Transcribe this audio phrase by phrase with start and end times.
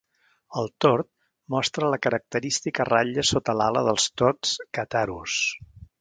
[0.61, 1.07] El tord
[1.55, 5.37] mostra la característica ratlla sota l'ala dels tords "Catharus".